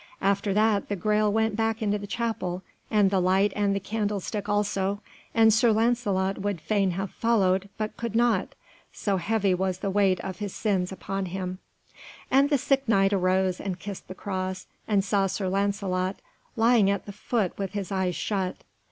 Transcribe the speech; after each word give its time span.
After 0.23 0.51
that 0.55 0.89
the 0.89 0.95
Graal 0.95 1.31
went 1.31 1.55
back 1.55 1.79
into 1.79 1.99
the 1.99 2.07
chapel, 2.07 2.63
and 2.89 3.11
the 3.11 3.21
light 3.21 3.53
and 3.55 3.75
the 3.75 3.79
candlestick 3.79 4.49
also, 4.49 4.99
and 5.35 5.53
Sir 5.53 5.71
Lancelot 5.71 6.39
would 6.39 6.59
fain 6.59 6.89
have 6.97 7.11
followed, 7.11 7.69
but 7.77 7.95
could 7.97 8.15
not, 8.15 8.55
so 8.91 9.17
heavy 9.17 9.53
was 9.53 9.77
the 9.77 9.91
weight 9.91 10.19
of 10.21 10.37
his 10.39 10.55
sins 10.55 10.91
upon 10.91 11.27
him. 11.27 11.59
And 12.31 12.49
the 12.49 12.57
sick 12.57 12.89
Knight 12.89 13.13
arose 13.13 13.61
and 13.61 13.77
kissed 13.77 14.07
the 14.07 14.15
cross, 14.15 14.65
and 14.87 15.05
saw 15.05 15.27
Sir 15.27 15.47
Lancelot 15.47 16.15
lying 16.55 16.89
at 16.89 17.05
the 17.05 17.13
foot 17.13 17.55
with 17.59 17.73
his 17.73 17.91
eyes 17.91 18.15
shut. 18.15 18.63